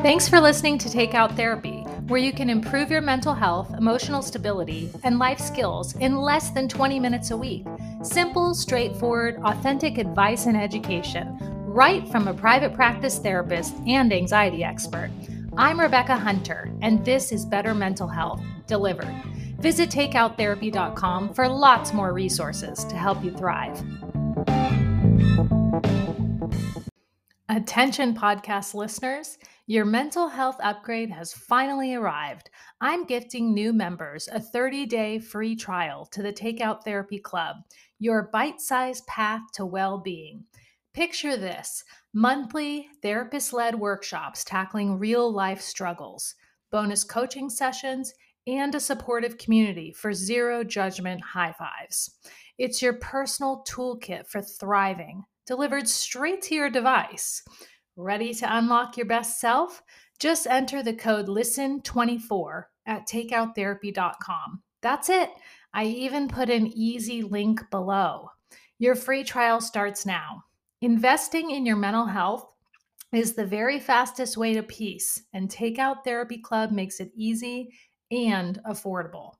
[0.00, 4.92] Thanks for listening to Takeout Therapy, where you can improve your mental health, emotional stability,
[5.02, 7.66] and life skills in less than 20 minutes a week.
[8.04, 11.36] Simple, straightforward, authentic advice and education,
[11.66, 15.10] right from a private practice therapist and anxiety expert.
[15.56, 19.12] I'm Rebecca Hunter, and this is Better Mental Health Delivered.
[19.58, 23.82] Visit takeouttherapy.com for lots more resources to help you thrive.
[27.48, 29.38] Attention, podcast listeners.
[29.70, 32.48] Your mental health upgrade has finally arrived.
[32.80, 37.56] I'm gifting new members a 30 day free trial to the Takeout Therapy Club,
[37.98, 40.44] your bite sized path to well being.
[40.94, 46.34] Picture this monthly therapist led workshops tackling real life struggles,
[46.72, 48.14] bonus coaching sessions,
[48.46, 52.16] and a supportive community for zero judgment high fives.
[52.56, 57.42] It's your personal toolkit for thriving, delivered straight to your device.
[58.00, 59.82] Ready to unlock your best self?
[60.20, 64.62] Just enter the code LISTEN24 at takeouttherapy.com.
[64.82, 65.30] That's it.
[65.74, 68.30] I even put an easy link below.
[68.78, 70.44] Your free trial starts now.
[70.80, 72.46] Investing in your mental health
[73.12, 77.74] is the very fastest way to peace, and Takeout Therapy Club makes it easy
[78.12, 79.32] and affordable.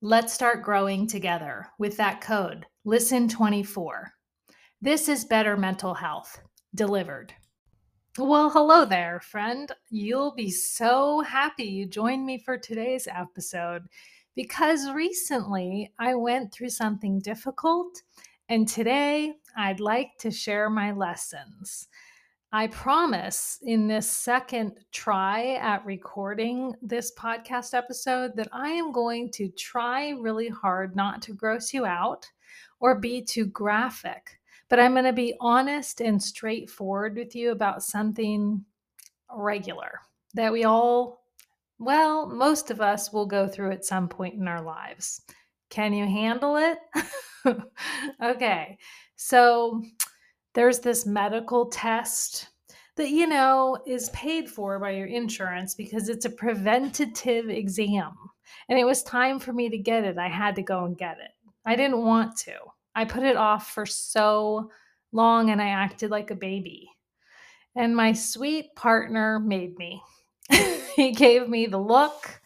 [0.00, 4.06] Let's start growing together with that code LISTEN24.
[4.80, 6.40] This is Better Mental Health
[6.74, 7.32] delivered.
[8.18, 9.72] Well, hello there, friend.
[9.88, 13.84] You'll be so happy you joined me for today's episode
[14.36, 18.02] because recently I went through something difficult,
[18.50, 21.88] and today I'd like to share my lessons.
[22.52, 29.30] I promise in this second try at recording this podcast episode that I am going
[29.36, 32.26] to try really hard not to gross you out
[32.78, 37.82] or be too graphic but I'm going to be honest and straightforward with you about
[37.82, 38.64] something
[39.34, 40.00] regular
[40.34, 41.24] that we all,
[41.78, 45.22] well, most of us will go through at some point in our lives.
[45.70, 46.78] Can you handle it?
[48.22, 48.78] okay.
[49.16, 49.82] So
[50.54, 52.48] there's this medical test
[52.96, 58.12] that, you know, is paid for by your insurance because it's a preventative exam.
[58.68, 60.18] And it was time for me to get it.
[60.18, 61.30] I had to go and get it.
[61.64, 62.54] I didn't want to.
[62.94, 64.70] I put it off for so
[65.12, 66.88] long and I acted like a baby.
[67.74, 70.02] And my sweet partner made me.
[70.96, 72.40] he gave me the look.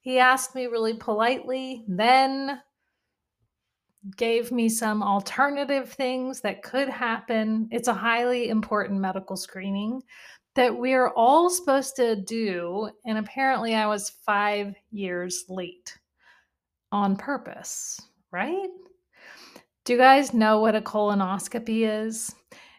[0.00, 2.60] He asked me really politely, then
[4.16, 7.68] gave me some alternative things that could happen.
[7.70, 10.02] It's a highly important medical screening
[10.54, 12.90] that we're all supposed to do.
[13.06, 15.96] And apparently, I was five years late
[16.92, 18.00] on purpose,
[18.30, 18.68] right?
[19.84, 22.34] Do you guys know what a colonoscopy is?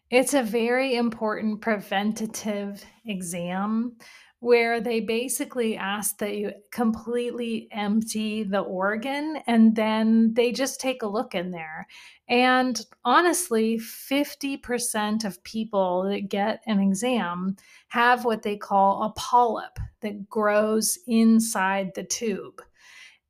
[0.09, 3.97] It's a very important preventative exam
[4.39, 11.03] where they basically ask that you completely empty the organ and then they just take
[11.03, 11.85] a look in there.
[12.27, 17.55] And honestly, 50% of people that get an exam
[17.89, 22.63] have what they call a polyp that grows inside the tube.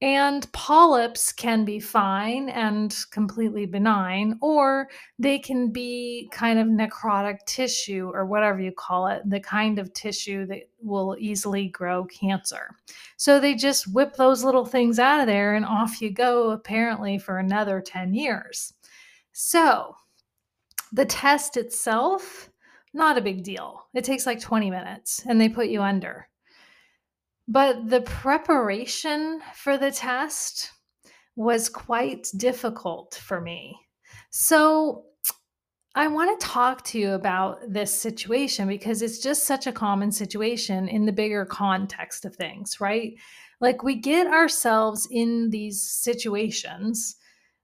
[0.02, 7.38] And polyps can be fine and completely benign, or they can be kind of necrotic
[7.46, 12.76] tissue or whatever you call it, the kind of tissue that will easily grow cancer.
[13.16, 17.18] So they just whip those little things out of there and off you go, apparently,
[17.18, 18.74] for another 10 years.
[19.32, 19.96] So
[20.92, 22.50] the test itself,
[22.94, 23.88] not a big deal.
[23.94, 26.28] It takes like 20 minutes and they put you under.
[27.48, 30.72] But the preparation for the test
[31.36, 33.78] was quite difficult for me.
[34.32, 35.06] So
[35.98, 40.12] I want to talk to you about this situation because it's just such a common
[40.12, 43.14] situation in the bigger context of things, right?
[43.62, 47.16] Like we get ourselves in these situations,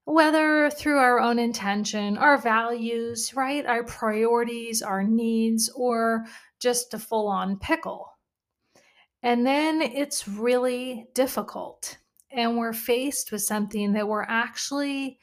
[0.06, 3.66] whether through our own intention, our values, right?
[3.66, 6.26] Our priorities, our needs, or
[6.62, 8.11] just a full on pickle.
[9.24, 11.98] And then it's really difficult.
[12.32, 15.20] And we're faced with something that we're actually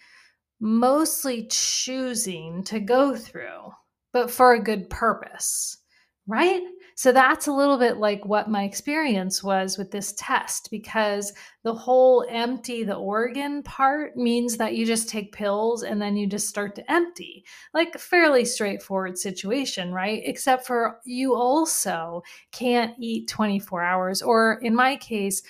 [0.60, 3.70] mostly choosing to go through,
[4.12, 5.78] but for a good purpose,
[6.26, 6.62] right?
[6.98, 11.72] So that's a little bit like what my experience was with this test because the
[11.72, 16.48] whole empty the organ part means that you just take pills and then you just
[16.48, 17.44] start to empty.
[17.72, 20.22] Like a fairly straightforward situation, right?
[20.24, 25.40] Except for you also can't eat 24 hours, or in my case,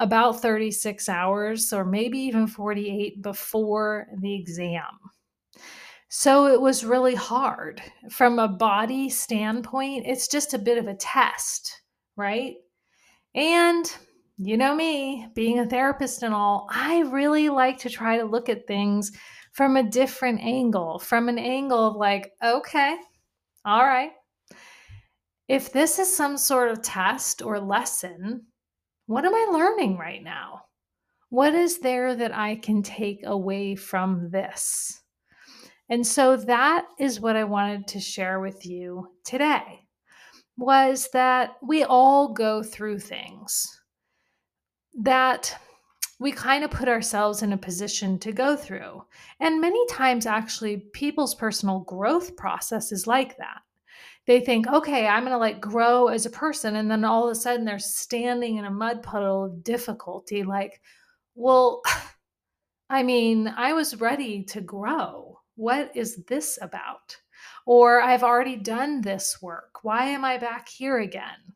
[0.00, 4.98] about 36 hours or maybe even 48 before the exam.
[6.12, 7.80] So it was really hard.
[8.10, 11.82] From a body standpoint, it's just a bit of a test,
[12.16, 12.56] right?
[13.36, 13.90] And
[14.36, 18.48] you know me, being a therapist and all, I really like to try to look
[18.48, 19.12] at things
[19.52, 22.96] from a different angle, from an angle of like, okay,
[23.64, 24.10] all right.
[25.46, 28.46] If this is some sort of test or lesson,
[29.06, 30.62] what am I learning right now?
[31.28, 34.99] What is there that I can take away from this?
[35.90, 39.86] And so that is what I wanted to share with you today
[40.56, 43.66] was that we all go through things
[44.94, 45.56] that
[46.20, 49.02] we kind of put ourselves in a position to go through.
[49.40, 53.62] And many times, actually, people's personal growth process is like that.
[54.26, 56.76] They think, okay, I'm going to like grow as a person.
[56.76, 60.42] And then all of a sudden, they're standing in a mud puddle of difficulty.
[60.42, 60.80] Like,
[61.34, 61.80] well,
[62.90, 65.29] I mean, I was ready to grow.
[65.60, 67.18] What is this about?
[67.66, 69.80] Or I've already done this work.
[69.84, 71.52] Why am I back here again?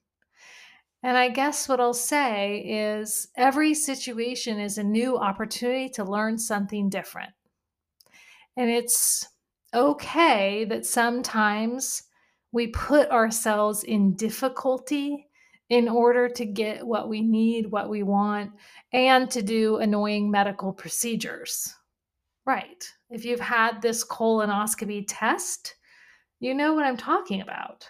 [1.03, 6.37] And I guess what I'll say is every situation is a new opportunity to learn
[6.37, 7.33] something different.
[8.59, 9.27] And it's
[9.73, 12.03] okay that sometimes
[12.53, 15.29] we put ourselves in difficulty
[15.71, 18.51] in order to get what we need, what we want,
[18.93, 21.75] and to do annoying medical procedures.
[22.47, 22.85] Right.
[23.11, 25.77] If you've had this colonoscopy test,
[26.41, 27.89] you know what I'm talking about.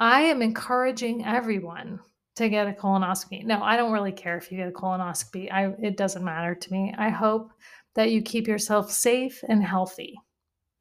[0.00, 2.00] I am encouraging everyone
[2.36, 3.44] to get a colonoscopy.
[3.44, 5.52] No, I don't really care if you get a colonoscopy.
[5.52, 6.94] I it doesn't matter to me.
[6.96, 7.52] I hope
[7.94, 10.18] that you keep yourself safe and healthy.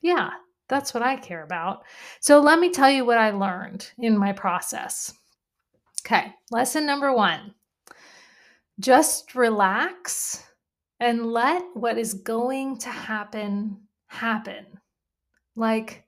[0.01, 0.29] Yeah,
[0.69, 1.83] that's what I care about.
[2.21, 5.13] So let me tell you what I learned in my process.
[6.05, 7.53] Okay, lesson number 1.
[8.79, 10.43] Just relax
[11.01, 14.65] and let what is going to happen happen.
[15.57, 16.05] Like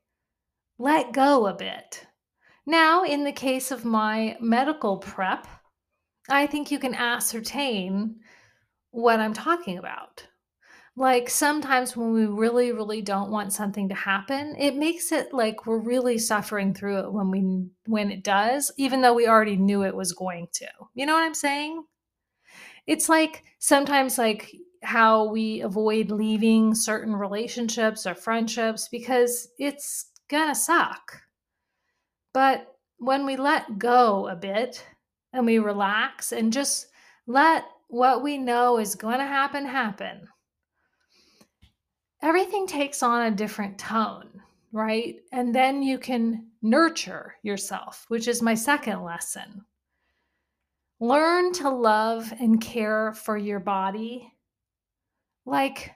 [0.80, 2.08] let go a bit
[2.66, 5.48] now, in the case of my medical prep,
[6.30, 8.22] I think you can ascertain
[8.92, 10.28] what I'm talking about.
[10.96, 15.66] Like sometimes when we really, really don't want something to happen, it makes it like
[15.66, 19.84] we're really suffering through it when we when it does, even though we already knew
[19.84, 20.68] it was going to.
[20.94, 21.84] You know what I'm saying?
[22.86, 30.56] It's like sometimes like how we avoid leaving certain relationships or friendships because it's gonna
[30.56, 31.22] suck
[32.34, 34.84] but when we let go a bit
[35.32, 36.88] and we relax and just
[37.28, 40.28] let what we know is going to happen happen,
[42.22, 44.42] everything takes on a different tone,
[44.72, 45.18] right?
[45.32, 49.64] And then you can nurture yourself, which is my second lesson.
[51.00, 54.33] Learn to love and care for your body,
[55.46, 55.92] like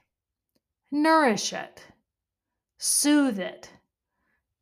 [0.92, 1.84] nourish it,
[2.78, 3.70] soothe it,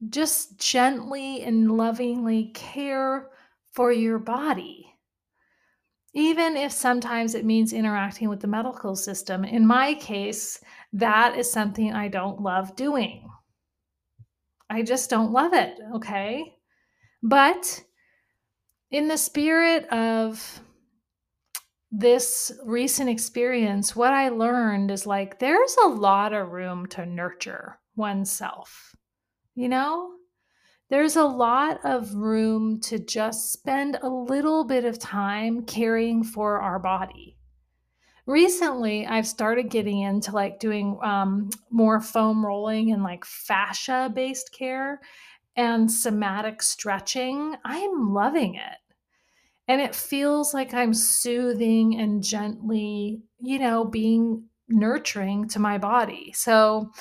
[0.10, 3.30] just gently and lovingly care
[3.72, 4.92] for your body.
[6.14, 9.44] Even if sometimes it means interacting with the medical system.
[9.44, 13.30] In my case, that is something I don't love doing.
[14.70, 16.56] I just don't love it, okay?
[17.22, 17.84] But
[18.92, 20.62] in the spirit of
[21.98, 27.80] this recent experience, what I learned is like there's a lot of room to nurture
[27.96, 28.96] oneself.
[29.56, 30.12] You know,
[30.90, 36.62] there's a lot of room to just spend a little bit of time caring for
[36.62, 37.38] our body.
[38.26, 44.52] Recently, I've started getting into like doing um, more foam rolling and like fascia based
[44.52, 45.00] care
[45.56, 47.56] and somatic stretching.
[47.64, 48.78] I'm loving it.
[49.68, 56.32] And it feels like I'm soothing and gently, you know, being nurturing to my body.
[56.34, 56.92] So,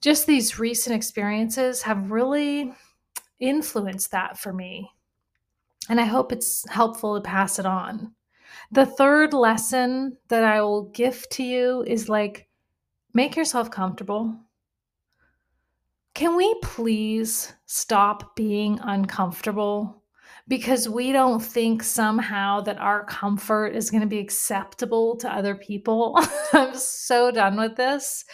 [0.00, 2.72] just these recent experiences have really
[3.40, 4.90] influenced that for me.
[5.88, 8.14] And I hope it's helpful to pass it on.
[8.70, 12.48] The third lesson that I will gift to you is like,
[13.14, 14.38] make yourself comfortable.
[16.14, 19.97] Can we please stop being uncomfortable?
[20.48, 25.54] Because we don't think somehow that our comfort is going to be acceptable to other
[25.54, 26.18] people.
[26.52, 28.24] I'm so done with this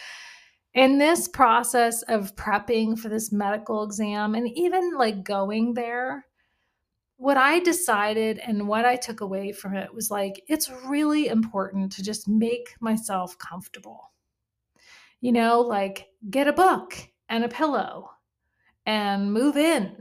[0.74, 6.26] in this process of prepping for this medical exam and even like going there,
[7.16, 11.92] what I decided and what I took away from it was like, it's really important
[11.92, 14.12] to just make myself comfortable.
[15.20, 16.94] You know, like get a book
[17.28, 18.10] and a pillow
[18.84, 19.96] and move in.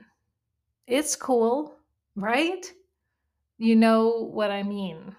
[0.88, 1.77] It's cool,
[2.15, 2.65] right?
[3.58, 5.15] You know what I mean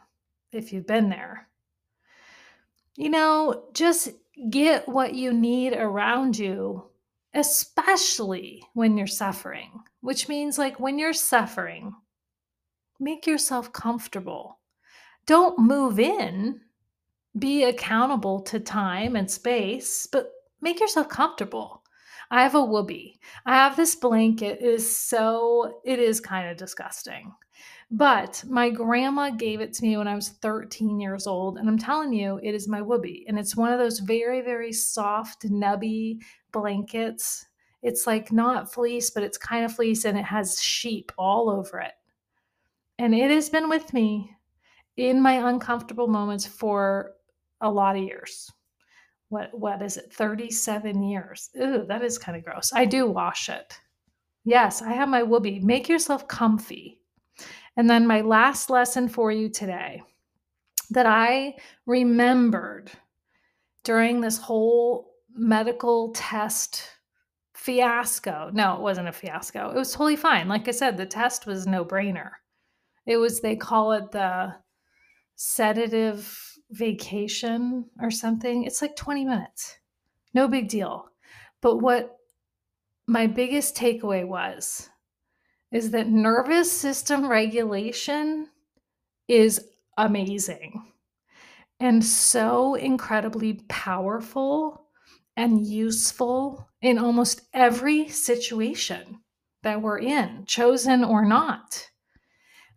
[0.53, 1.49] if you've been there.
[2.97, 4.11] You know, just
[4.51, 6.85] get what you need around you,
[7.35, 11.95] especially when you're suffering, which means like when you're suffering,
[13.01, 14.59] make yourself comfortable.
[15.27, 16.61] Don't move in.
[17.39, 21.84] Be accountable to time and space, but make yourself comfortable.
[22.35, 23.19] I have a woobie.
[23.47, 24.59] I have this blanket.
[24.61, 27.33] It is so, it is kind of disgusting.
[27.93, 31.59] But my grandma gave it to me when I was 13 years old.
[31.59, 33.23] And I'm telling you, it is my woobie.
[33.29, 36.19] And it's one of those very, very soft, nubby
[36.51, 37.47] blankets.
[37.83, 41.79] It's like not fleece, but it's kind of fleece and it has sheep all over
[41.79, 41.93] it.
[42.99, 44.35] And it has been with me
[44.97, 47.13] in my uncomfortable moments for
[47.61, 48.51] a lot of years.
[49.35, 50.13] What what is it?
[50.13, 51.51] 37 years.
[51.61, 52.73] Ooh, that is kind of gross.
[52.73, 53.77] I do wash it.
[54.45, 55.61] Yes, I have my woobie.
[55.61, 57.01] Make yourself comfy.
[57.77, 60.03] And then my last lesson for you today
[60.91, 62.93] that I remembered
[63.83, 66.89] during this whole medical test
[67.55, 68.51] fiasco.
[68.53, 69.71] No, it wasn't a fiasco.
[69.71, 70.47] It was totally fine.
[70.47, 72.31] Like I said, the test was no brainer.
[73.07, 74.55] It was, they call it the
[75.35, 78.65] sedative vacation or something.
[78.65, 79.79] It's like 20 minutes.
[80.35, 81.09] No big deal.
[81.61, 82.17] But what
[83.07, 84.91] my biggest takeaway was
[85.73, 88.49] is that nervous system regulation
[89.29, 89.65] is
[89.97, 90.93] amazing
[91.81, 94.87] and so incredibly powerful
[95.37, 99.21] and useful in almost every situation
[99.63, 101.91] that we're in, chosen or not.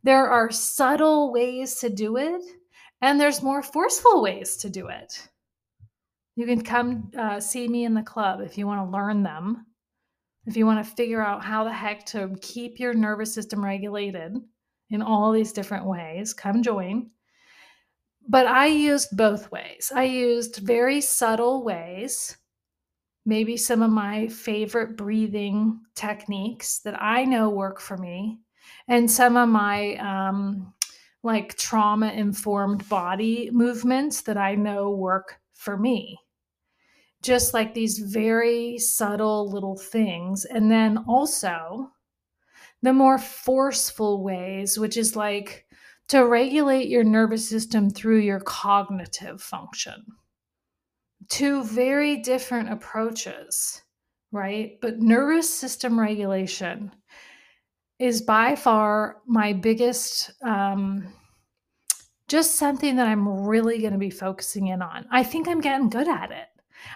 [0.04, 2.42] There are subtle ways to do it,
[3.02, 5.28] and there's more forceful ways to do it.
[6.36, 9.66] You can come uh, see me in the club if you want to learn them
[10.48, 14.38] if you want to figure out how the heck to keep your nervous system regulated
[14.90, 17.10] in all these different ways, come join.
[18.30, 19.92] But I used both ways.
[19.94, 22.38] I used very subtle ways,
[23.26, 28.40] maybe some of my favorite breathing techniques that I know work for me,
[28.88, 30.74] and some of my um,
[31.24, 36.20] like trauma informed body movements that I know work for me
[37.22, 40.46] just like these very subtle little things.
[40.46, 41.92] And then also
[42.82, 45.66] the more forceful ways, which is like
[46.10, 50.06] to regulate your nervous system through your cognitive function.
[51.28, 53.82] Two very different approaches,
[54.32, 54.78] right?
[54.82, 56.92] But nervous system regulation
[58.00, 61.08] is by far my biggest um,
[62.28, 65.06] just something that I'm really going to be focusing in on.
[65.12, 66.48] I think I'm getting good at it.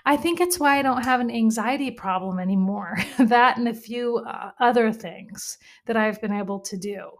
[0.05, 2.98] I think it's why I don't have an anxiety problem anymore.
[3.20, 7.12] that and a few uh, other things that I've been able to do.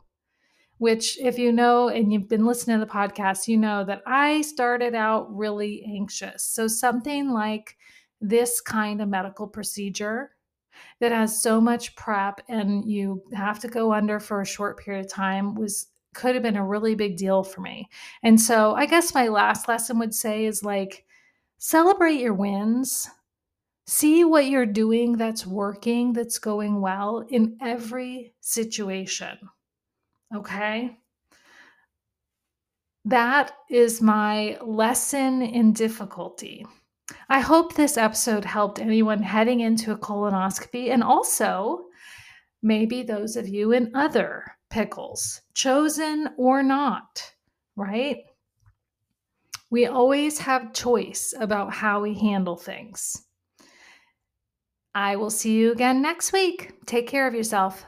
[0.78, 4.42] Which, if you know and you've been listening to the podcast, you know that I
[4.42, 6.44] started out really anxious.
[6.44, 7.78] So, something like
[8.20, 10.32] this kind of medical procedure
[11.00, 15.06] that has so much prep and you have to go under for a short period
[15.06, 17.88] of time was could have been a really big deal for me.
[18.24, 21.06] And so, I guess my last lesson would say is like,
[21.58, 23.10] celebrate your wins.
[23.88, 29.38] See what you're doing that's working, that's going well in every situation.
[30.36, 30.98] Okay?
[33.06, 36.66] That is my lesson in difficulty.
[37.32, 41.86] I hope this episode helped anyone heading into a colonoscopy and also
[42.62, 47.24] maybe those of you in other pickles, chosen or not,
[47.78, 48.18] right?
[49.70, 53.26] We always have choice about how we handle things.
[54.94, 56.86] I will see you again next week.
[56.86, 57.86] Take care of yourself.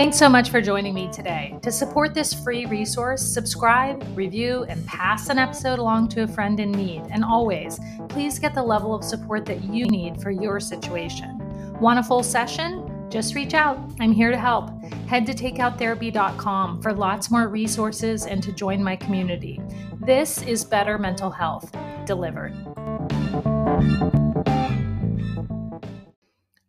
[0.00, 1.58] Thanks so much for joining me today.
[1.60, 6.58] To support this free resource, subscribe, review, and pass an episode along to a friend
[6.58, 7.02] in need.
[7.10, 7.78] And always,
[8.08, 11.38] please get the level of support that you need for your situation.
[11.80, 12.86] Want a full session?
[13.10, 13.78] just reach out.
[14.00, 14.70] I'm here to help.
[15.06, 19.60] Head to takeouttherapy.com for lots more resources and to join my community.
[20.06, 21.76] This is Better Mental Health
[22.06, 22.54] delivered.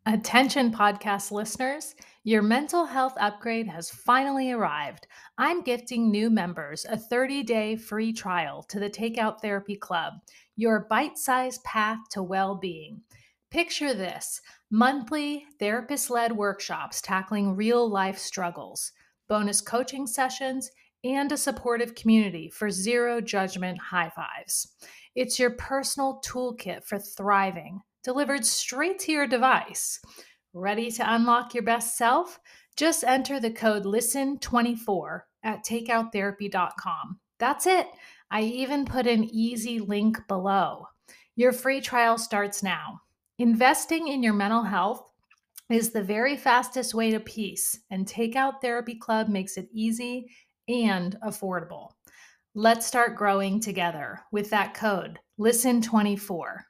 [0.06, 1.96] Attention, podcast listeners.
[2.24, 5.08] Your mental health upgrade has finally arrived.
[5.40, 10.14] I'm gifting new members a 30 day free trial to the Takeout Therapy Club,
[10.56, 13.02] your bite sized path to well being.
[13.50, 18.92] Picture this monthly therapist led workshops tackling real life struggles,
[19.28, 20.70] bonus coaching sessions,
[21.04, 24.76] and a supportive community for zero judgment high fives.
[25.16, 30.00] It's your personal toolkit for thriving, delivered straight to your device.
[30.54, 32.40] Ready to unlock your best self?
[32.76, 37.20] Just enter the code LISTEN24 at takeouttherapy.com.
[37.40, 37.88] That's it.
[38.30, 40.88] I even put an easy link below.
[41.36, 43.00] Your free trial starts now.
[43.40, 45.04] Investing in your mental health
[45.70, 50.28] is the very fastest way to peace, and Takeout Therapy Club makes it easy
[50.68, 51.92] and affordable.
[52.54, 56.64] Let's start growing together with that code, LISTEN24.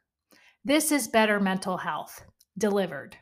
[0.64, 2.24] This is better mental health
[2.60, 3.18] delivered.